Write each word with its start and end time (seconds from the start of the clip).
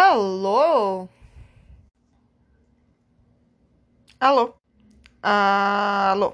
Alô? 0.00 1.06
Alô? 4.26 4.44
Alô? 5.22 6.28